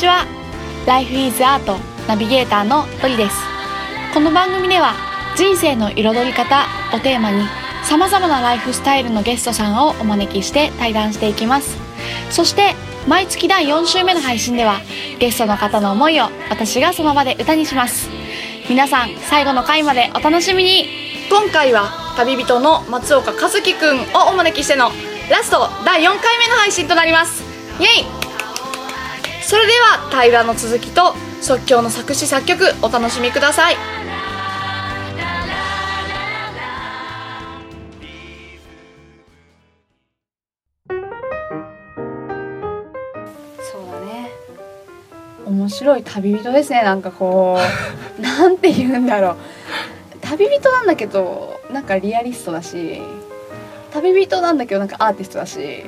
[0.00, 0.24] ちは。
[0.86, 3.36] Life is Art ナビゲーターのドリです。
[4.14, 4.94] この番組では
[5.36, 6.64] 人生の彩り方
[6.94, 7.46] をテーマに
[7.84, 11.76] さまざまなライフスタイルのゲストさんをお招きして対談していきます。
[12.30, 12.74] そして
[13.06, 14.80] 毎月第4週目の配信では
[15.18, 18.08] ゲストの方の思いを私がその場で歌にします。
[18.70, 20.88] 皆さん最後の回までお楽しみに。
[21.28, 24.92] 今回は旅人の松岡和樹くんをお招きしての
[25.30, 27.44] ラスト第4回目の配信となります。
[27.78, 28.29] イエイ！
[29.50, 33.74] それでは対談の続きと即興の作詞作曲お楽しみください。
[43.58, 44.30] そうだね。
[45.44, 47.58] 面白い旅人ですねなんかこ
[48.18, 48.22] う。
[48.22, 49.36] なんて言うんだろう。
[50.20, 53.02] 旅人なんだけどなんかリアリストだし。
[53.92, 55.58] 旅人なんだけどなんかアーティストだし。
[55.58, 55.80] い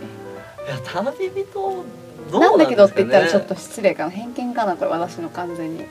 [0.68, 5.84] や旅人なんだけどって言ったらちょっと失礼かな偏見かなこれ私の完全に。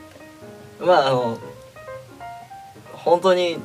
[0.79, 1.37] まああの
[2.93, 3.57] 本当に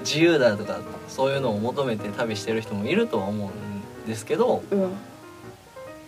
[0.00, 3.50] 自由だとかそういうのを求めて旅してる人もいるとは思う
[4.04, 4.90] んですけどうん。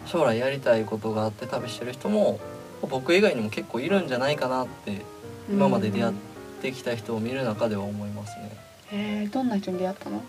[0.06, 2.40] 将来やりたいことがあって旅してる人も
[2.88, 5.02] 僕以外にも結構いるんじゃないかなって
[5.50, 6.14] 今まで出会っ
[6.62, 8.56] てきた人を見る中では思いますね。
[8.90, 10.16] へえどんな人に出会ったの？
[10.16, 10.22] も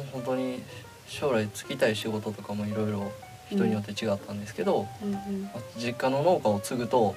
[0.00, 0.60] う本当に
[1.06, 3.12] 将来就きたい仕事とかもいろいろ
[3.50, 7.14] 人によって違ったんですけど、うんうん実家の農家を継ぐと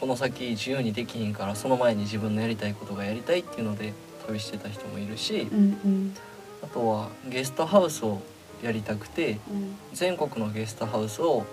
[0.00, 3.92] この先自由にできひんからその前に自分のやりたいことがやりたいっていうので
[4.26, 6.16] 旅してた人もいるしうんうん。
[6.62, 8.20] あとはゲストハウスを
[8.62, 11.44] やりたくてうん全国のゲストハウスを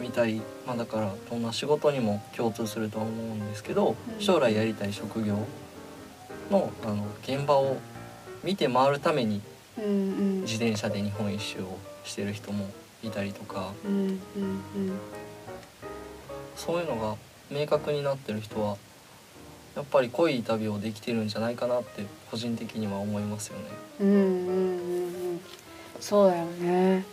[0.00, 0.40] 見たい。
[0.66, 5.38] まあだからどんな仕事にも共通するとは思うんですけどうん将来やりたい職業
[6.50, 7.78] のあの現場を
[8.44, 9.40] 見て回るために
[9.76, 12.70] 自転車で日本一周をしてる人も
[13.02, 13.72] いたりとか。
[13.84, 14.20] うんうんうん。
[16.56, 17.16] そういうのが
[17.50, 18.76] 明確になってる人は
[19.76, 23.64] やっぱり濃い旅をできてるんじゃないかなって個人的には思いますよね。
[24.00, 25.40] うんうんうんうん。
[26.00, 27.04] そうだよね。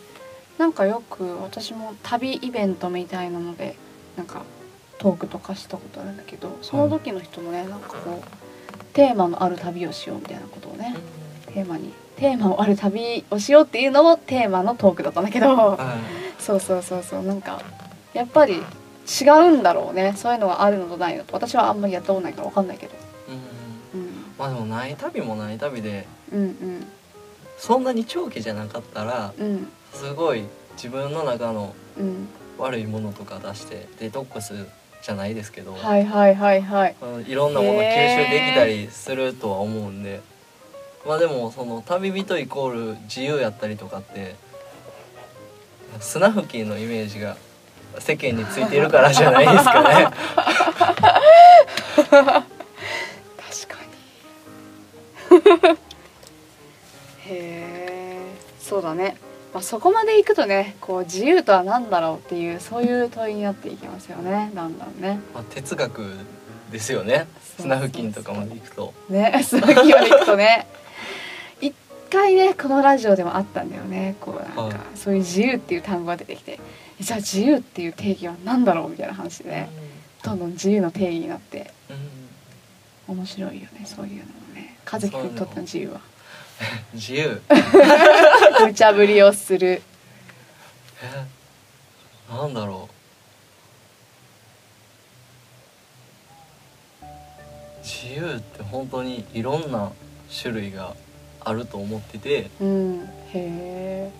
[0.57, 3.75] なんかよく私も旅イベントみたいなので
[4.15, 4.43] なんか
[4.97, 10.95] トークとかしたことあるんだけどその時の人もねなんかこうテーマのある旅をしようみたいなことをね
[11.55, 15.55] テーマにテーマのある旅をしようっていうのもテーマのトークだったんだけど。
[15.55, 15.95] は
[16.37, 16.41] い。
[16.41, 17.23] そうそうそうそう。
[17.23, 17.61] なんか
[18.13, 20.13] やっぱり違うんだろうね。
[20.17, 21.33] そういうのがあるのとないのと。
[21.33, 22.93] 私はあんまりやったことないから分かんないけど。
[23.93, 24.09] うんうん。
[24.37, 26.87] まあでもない旅もない旅でうんうん。
[27.57, 29.67] そんなに長期じゃなかったらうん。
[29.93, 30.43] すごい
[30.75, 32.27] 自分の中のうん。
[32.57, 34.53] 悪いものとか出してデトックス
[35.01, 36.95] じゃないですけど、はいはいはいはい。
[37.27, 40.21] いろんなもの吸収できたりするとは思うんで、
[41.05, 44.35] まあでもその旅人イコール自由やったりとかって
[45.99, 47.37] 砂吹きのイメージが
[47.99, 50.07] 世間についているからじゃないですかね。
[52.05, 52.47] 確
[53.67, 53.77] か
[55.31, 55.77] に
[57.27, 58.19] へえ
[58.59, 59.15] そうだね、
[59.53, 66.01] まあ、そこまでいくとねこう自由とは何だろうっていうそういう問いになっていきますよねだんだんねまあ哲学
[66.71, 67.27] ですよね。
[67.57, 68.93] 砂吹きとかまで行くと。
[69.09, 70.84] ねすごいまでいくとね一
[72.15, 74.15] 回ねこのラジオでもあったんだよね。
[74.21, 74.75] こうなんか、はい。
[74.95, 76.59] そういう自由っていう単語が出てきて
[76.99, 79.69] じゃあ自由っていう定義は何だろうみたいな話でね。
[80.23, 81.71] どんどん自由の定義になって
[83.07, 83.17] うん。
[83.17, 84.77] 面白いよねそういうのもね。
[84.91, 86.01] 和樹君にとっての自由は。
[86.93, 87.41] 自由。
[88.65, 89.81] 無茶ぶりをする。
[91.03, 91.25] え
[92.33, 92.95] なんだろう。
[97.83, 99.91] 自由って本当にいろんな
[100.41, 100.95] 種類が
[101.45, 103.01] あると思っててうんへ
[103.35, 104.11] え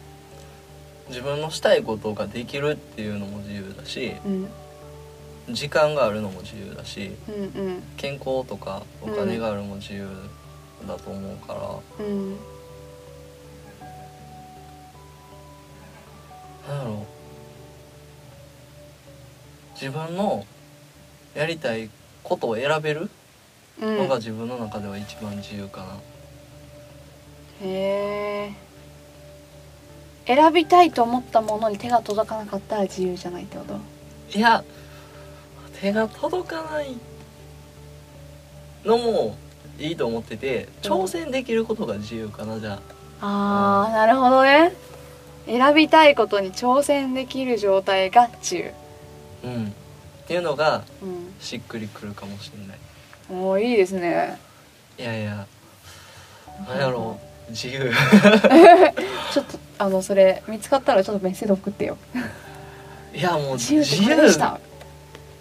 [1.09, 4.47] 自分のしたいことができるっていうのも自由だしうん
[5.53, 7.35] 時間があるのも自由だしうん
[7.67, 10.07] うん健康とかお金があるのも自由
[10.87, 12.37] だと思うから、うん
[16.67, 17.05] なんだろう。
[19.79, 20.45] 自分の
[21.35, 21.89] やりたい
[22.23, 23.09] ことを選べる
[23.81, 23.97] うん。
[23.97, 25.87] のが自分の中では一番自由かな。
[27.61, 28.51] へ
[30.27, 33.77] え選びたいと思ったものに手が届かなかったら自由じゃないってこと？
[34.37, 34.63] いや
[35.79, 36.95] 手が届かない
[38.83, 39.37] のも
[39.77, 42.79] いいと思ってて挑戦できることが自由かなじゃ
[43.21, 43.87] あ。
[43.87, 44.73] あーなるほどね。
[45.45, 48.73] 選びたいことに挑戦できる状態が自由。
[49.43, 49.65] うん。
[49.67, 49.71] っ
[50.27, 51.33] ていうのがうん。
[51.39, 52.77] しっくりくるかもしれない。
[53.29, 54.39] おーいいですね。
[54.97, 55.45] いやいや
[56.67, 57.91] なんやろう自由。
[59.33, 61.97] ちょっとあのそれ見つかったらちょっとメッセージ送ってよ。
[63.13, 64.59] いやもう自由自由これでした。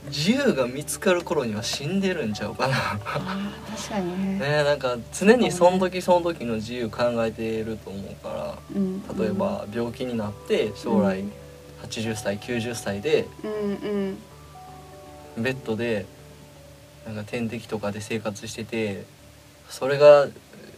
[0.09, 2.77] 自由が見つかる頃には死んでるんちゃうかな。
[2.77, 4.39] 確かにね。
[4.39, 11.33] ねなんか常にその時その時の自由考えてると思うからうん例えば病気になって将来うん
[11.85, 14.19] 80歳90歳でうん
[15.37, 15.43] うん。
[15.43, 16.07] ベッドで
[17.07, 19.05] なんか点滴とかで生活してて
[19.69, 20.27] それが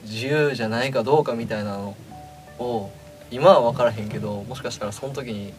[0.07, 1.97] 自由じゃないかどうかみたいなの
[2.59, 2.91] を
[3.31, 5.53] 今は分からへんけどもしかしたらその時に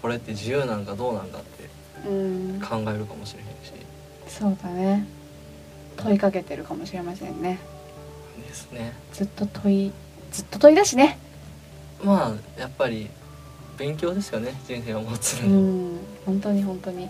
[0.00, 1.68] これって自由なんかどうなんかって
[2.08, 2.60] うん。
[2.60, 3.72] 考えるかもしれへんし。
[4.26, 5.06] そうだね。
[5.96, 7.58] 問いかけてるかもしれませんね。
[8.48, 8.92] ですね。
[9.12, 9.92] ずっと問い
[10.32, 11.18] ずっと問いだしね。
[12.02, 13.08] まあやっぱり
[13.78, 14.54] 勉強ですよね。
[14.66, 15.98] 人生を持つうん。
[16.26, 17.04] 本当に本当に。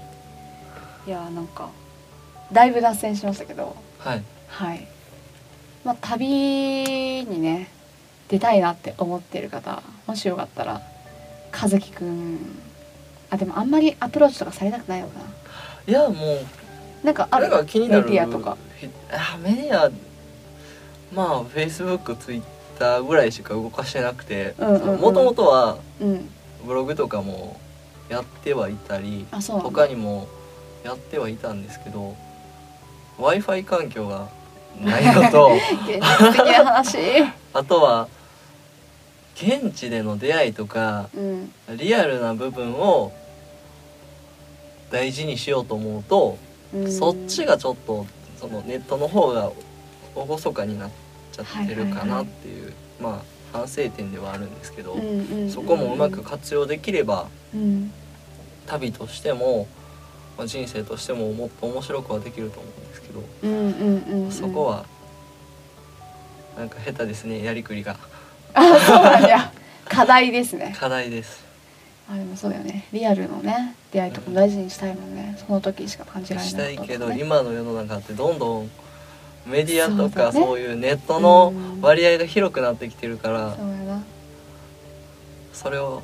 [1.06, 1.70] いやなんか
[2.52, 3.74] だいぶ脱線しましたけど。
[3.98, 4.22] はい。
[4.48, 4.86] はい
[5.84, 7.68] まあ旅にね
[8.28, 10.80] 出たいなって思ってる方もしよかったら
[11.52, 12.38] 和樹くん
[13.30, 15.24] あでもあんまりアプローチとかされたくないのかな。
[15.86, 16.38] いやもう
[17.04, 17.48] なんかある？
[17.48, 18.56] なんか気になるメディアとか？
[18.78, 19.90] ひあメディア
[21.12, 22.42] まあフェイスブックツイッ
[22.78, 26.30] ターぐらいしか動かしてなくてもともとはうん。
[26.66, 27.58] ブログとかも
[28.08, 29.54] やってはいたりうなんだ。
[29.60, 30.28] 他にも
[30.84, 32.14] やってはいたんですけど
[33.18, 34.28] w i f i 環境が
[34.80, 35.52] ないのと。
[37.54, 38.08] あとは
[39.34, 41.52] 現地での出会いとかうん。
[41.76, 43.12] リアルな部分を
[44.90, 46.38] 大事にしようと思うと、
[46.74, 46.92] うん。
[46.92, 48.06] そっちがちょっと
[48.40, 49.50] そのネットの方が
[50.14, 50.90] 厳かになっ
[51.32, 55.50] ちゃってるかなっていう、まあ反省点ではあるんですけど、うんうんうん。
[55.50, 57.92] そこもうまく活用できればうん。
[58.66, 59.66] 旅としても、
[60.36, 64.32] まあ、人生としてももっと面白くはできると思うんですけど、うんうんうんうん。
[64.32, 64.86] そこは
[66.56, 67.96] なんか下手ですねやりくりが。
[68.54, 69.52] あそうなんだ。
[69.84, 70.74] 課題ですね。
[70.78, 71.44] 課題です。
[72.10, 72.86] あでもそうだよね。
[72.92, 75.36] リアルのね出会いとかも大事にしたいもんね。
[75.46, 78.70] その時しか感じられしないたいけど、ね、今の世の中ってどんどん
[79.46, 80.70] メディアとかそうだね。
[80.70, 81.80] いうネットのうん。
[81.80, 84.02] 割合が広くなってきてるからそうやな。
[85.52, 86.02] それを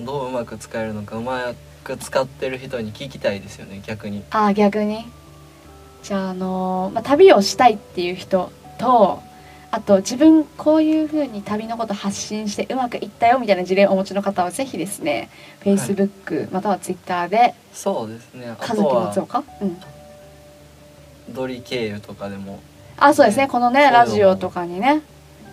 [0.00, 4.22] どううまく使えるのかうまく使ってる人に聞きたいですよね逆に。
[4.30, 5.06] あー逆に。
[6.02, 9.22] じゃああのーまあ、旅をしたいっていう人と
[9.70, 15.30] あと自分こういう風に旅のこと発信してうまくいったよみたいな事例をお持ちの方はぜひですね
[15.62, 19.76] Facebook または Twitter でそうですね「和樹あとは松岡」うん。
[21.30, 22.58] ドリ経由とかでも
[22.98, 23.48] あそうですね。
[23.48, 25.02] このねラジオとかにね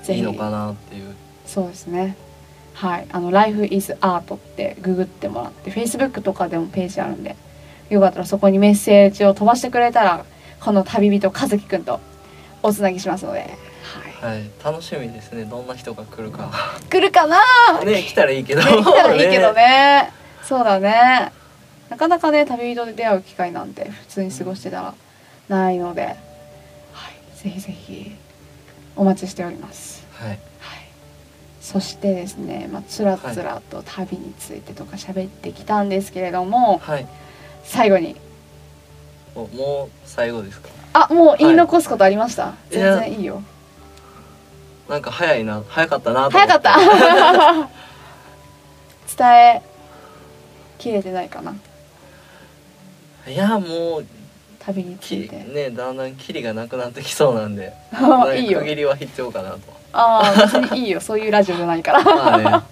[0.03, 0.19] ぜひ。
[0.19, 1.15] いいのかなっていう。
[1.45, 2.17] そうですね
[2.79, 3.07] はい。
[3.11, 7.35] あの「Life is Art」ってググってもらって Facebook とかでもページあるんで
[7.89, 10.23] よかったらそこにメッセージを飛ばしてくれたら
[10.61, 11.99] この旅人和樹くんと
[12.63, 13.39] おつなぎしますので、
[14.21, 14.49] はい、はい。
[14.63, 15.43] 楽しみですね。
[15.43, 16.49] どんな人が来るか。
[16.89, 17.41] 来るかな
[17.83, 18.61] ね来たらいいけど。
[18.61, 20.11] ね来たらいいけどね。
[20.43, 21.33] そうだね。
[21.89, 24.93] なかなかね旅人で出会う機会なんて普通に過ごしてたら
[25.49, 26.15] ないので、はい、
[27.35, 28.15] ぜひぜひ
[28.95, 30.05] お待ちしております。
[30.13, 30.39] はいはい、
[31.71, 37.07] そしてですね、まあ、つらつらと旅についてとか喋ってきたんですけれども、はい。
[37.63, 38.15] 最後に。
[39.35, 40.69] もうもう最後ですか？
[40.93, 42.95] あもう言い残すことありました、いや。
[42.95, 43.43] 全然いいよ。
[44.89, 47.69] なんか早いな早かったなと思早かった。
[49.15, 49.61] 伝え
[50.79, 51.53] きれてないかな。
[53.27, 54.05] いやもう
[54.59, 55.37] 旅につきいて。
[55.37, 57.73] ねだんだんキリがなくなってきそうなんで
[58.37, 58.59] いいよ。
[58.59, 59.59] 区切りは必要かなと。
[59.93, 61.01] ああ別にいいよ。
[61.01, 62.01] そういうラジオじゃないから。
[62.03, 62.63] そっか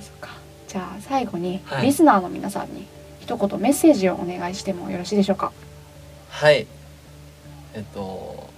[0.00, 0.30] そっか。
[0.66, 1.86] じゃあ最後に、はい。
[1.86, 2.86] リスナーの皆さんに
[3.20, 5.52] 一言メッセージをお願いしてもよろしいでしょうか？
[6.30, 6.66] はい。
[7.74, 8.50] えっと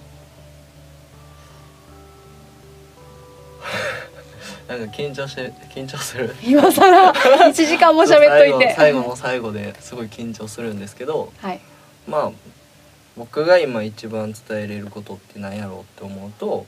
[4.67, 6.35] なんか緊張して緊張する。
[6.43, 8.73] 今更 1時間も喋っといて。
[8.75, 11.59] 最後の最後ですごい緊張するんですけどはい。
[12.07, 12.31] まあ
[13.17, 16.65] 僕が今一番伝えれることって何やろうって思うと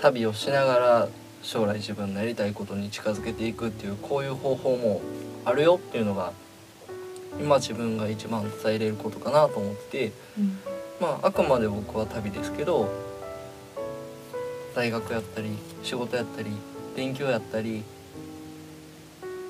[0.00, 1.08] 旅をしながら
[1.42, 5.00] 将来自分のやりたいことに近づけていくっていうこういう方法も
[5.44, 6.32] あるよっていうのが
[7.40, 10.58] 今自分が一番伝えれることかなと思っててうん。
[11.00, 12.88] まああくまで僕は旅ですけど
[14.74, 15.50] 大学やったり
[15.82, 16.50] 仕事やったり
[16.96, 17.82] 勉強やったり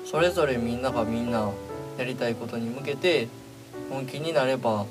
[0.05, 1.49] それぞれみんながみんな
[1.97, 3.27] やりたいことに向けて
[3.89, 4.85] 本気になれば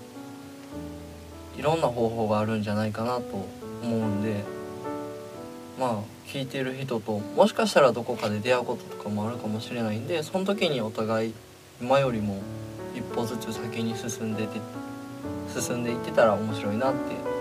[1.57, 3.47] いろんな方法があるんじゃないかなと
[3.83, 4.45] 思うんで
[5.79, 5.97] まあ
[6.27, 11.35] 聞いてる人ともしかしたらどこかで出会うこととかもあるかもしれないんでその時にお互い
[11.81, 12.41] 今よりも
[12.95, 14.61] 一歩ずつ先に進んでて
[15.61, 17.32] 進んでいってたら面白いなって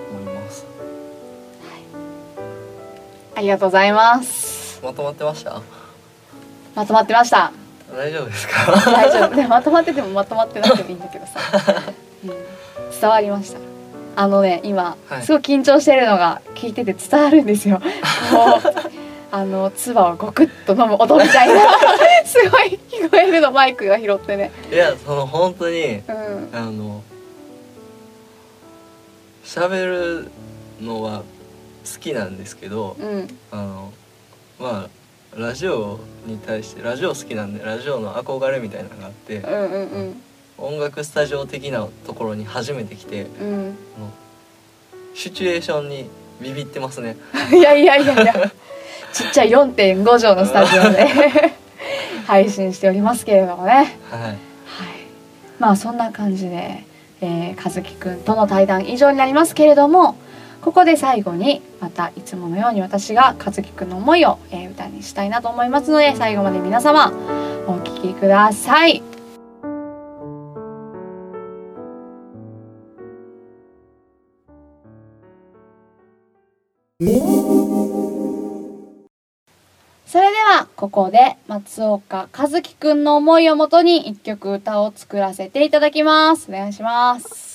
[3.42, 4.80] ありがとうございます。
[4.84, 5.60] まとまってました？
[6.76, 7.52] まとまってました。
[7.92, 8.72] 大丈夫ですか？
[8.92, 9.36] 大丈夫。
[9.36, 11.40] でまとまっててもまとまってなくてもいいんだけどさ、
[12.24, 12.30] うん、
[13.02, 13.58] 伝わりました。
[14.16, 15.24] あのね今、はい。
[15.24, 17.82] すごい緊張してるのが聞いてて伝わるんですよ。
[19.34, 21.62] あの唾をゴクッと飲む音みたいな
[22.26, 24.52] すごい聞こえるのマイクが拾ってね。
[24.72, 26.50] いやその本当にうん。
[26.54, 27.02] あの
[29.44, 29.84] 喋
[30.24, 30.32] る
[30.80, 31.24] のは
[31.84, 33.28] 好きなんですけどうん。
[33.52, 33.94] あの
[34.60, 34.90] ま
[35.36, 40.22] あラジオに対してラジオ好きなんでラジオの憧れみたいなのがあってうんうん
[40.58, 43.48] 音楽スタジオ的なところに初めて来てうん。
[43.48, 43.76] うん
[45.14, 46.10] シチュエーションに
[46.42, 47.18] ビビってますね。
[47.52, 48.52] いやいやいやいや。
[49.14, 51.06] ちっちゃい4.5畳のスタジオで
[52.26, 53.74] 配信しておりますけれどもね。
[53.74, 54.22] はい。
[54.22, 54.38] はい、
[55.60, 56.84] まあそんな感じで、
[57.22, 60.16] えー、和樹くんとの対談以上になりますけれども
[60.62, 67.12] ここで最後にまたいつものように私が和樹くんの思いを、え歌にしたいなと思いますので最後まで皆様
[67.68, 69.02] お聴きください。
[80.06, 87.51] それではここで松岡和樹くんの思いをもとに一曲歌を作らせていただきますお願いします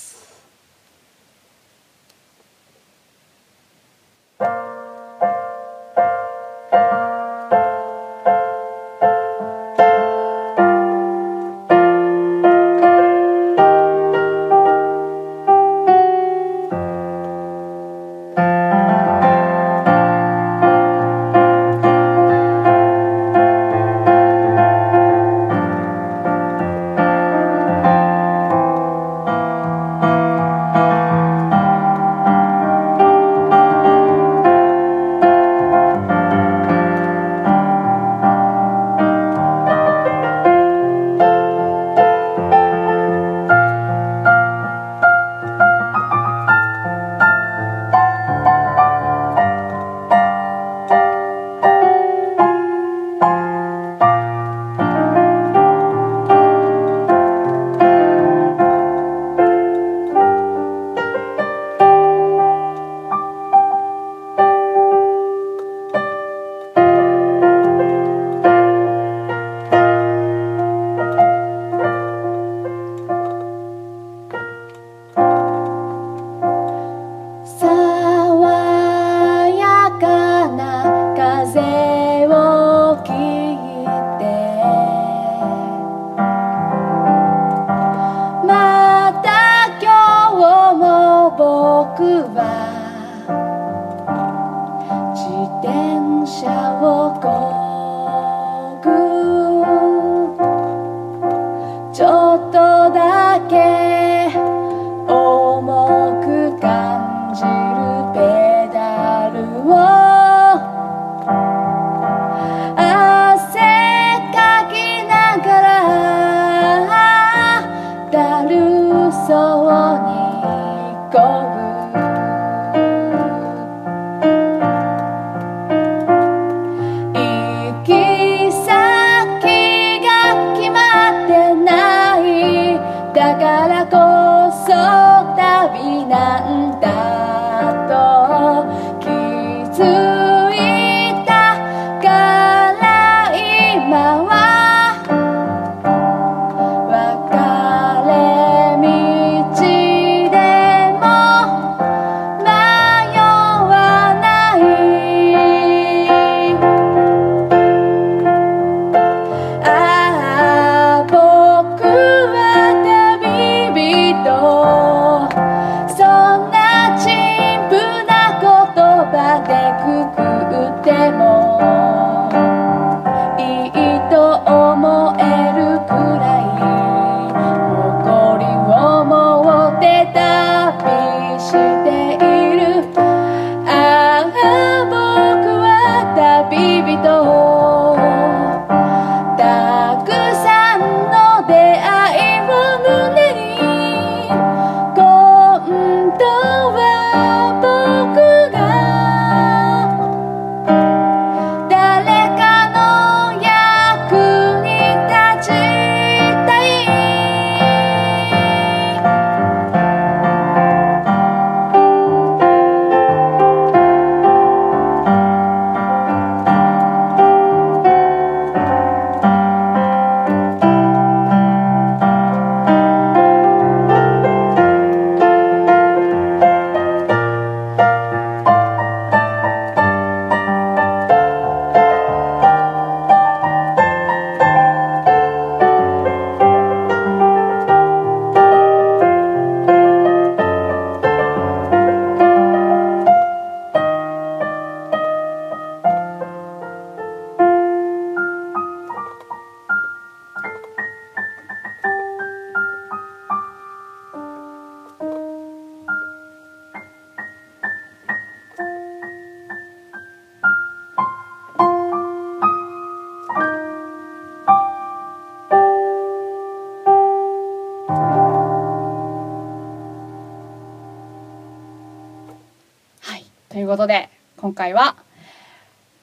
[273.59, 274.95] いうことで今回は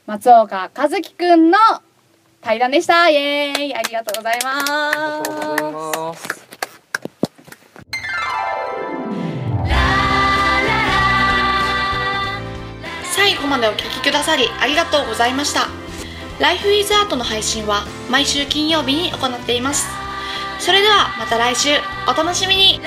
[0.06, 1.58] 松岡和樹くんの
[2.42, 3.08] 対談でした。
[3.08, 3.74] イエーイ。
[3.74, 6.44] ありがとうございますありがとうございます。
[13.16, 15.68] 最後までお聞きくださりありがとうございました。
[16.40, 19.86] Life is Art の配信は毎週金曜日に行っています。
[20.58, 21.70] それではまた来週。
[22.06, 22.80] お楽しみに。